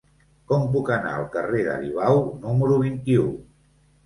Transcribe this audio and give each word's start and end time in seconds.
Com 0.51 0.63
puc 0.75 0.87
anar 0.95 1.11
al 1.17 1.27
carrer 1.35 1.59
d'Aribau 1.67 2.23
número 2.47 2.81
vint-i-u? 2.87 3.29